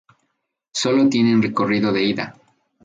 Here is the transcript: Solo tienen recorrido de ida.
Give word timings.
Solo 0.73 1.07
tienen 1.09 1.43
recorrido 1.43 1.93
de 1.93 2.01
ida. 2.03 2.35